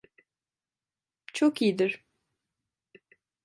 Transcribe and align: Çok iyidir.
Çok 1.33 1.61
iyidir. 1.61 2.05